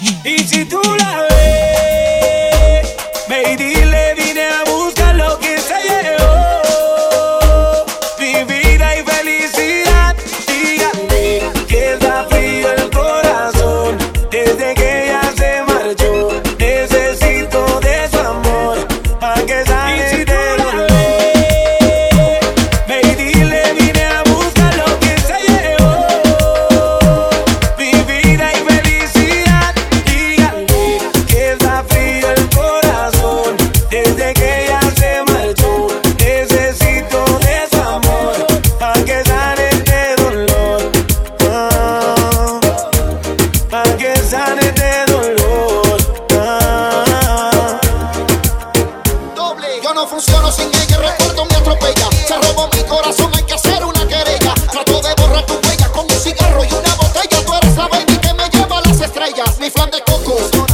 [0.00, 2.94] Y si tú la ves,
[3.28, 3.77] baby.
[50.08, 52.08] funciono sin ella, recuerdo me atropella.
[52.26, 54.54] Se robó mi corazón, hay que hacer una querella.
[54.70, 57.44] Trato de borrar tu huella con un cigarro y una botella.
[57.44, 59.58] Tú eres la baby que me lleva a las estrellas.
[59.58, 60.67] Mi flan de coco.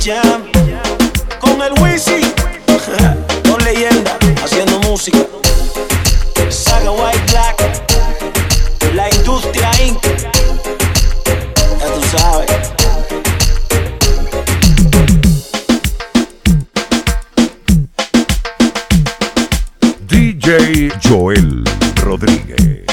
[0.00, 2.22] Con el Wisi.
[3.50, 4.16] Con leyenda.
[4.42, 5.18] Haciendo música.
[6.48, 8.94] Saga White Black.
[8.94, 10.02] La industria Inc.
[11.78, 12.72] Ya tú sabes.
[20.08, 21.62] DJ Joel
[21.96, 22.89] Rodríguez.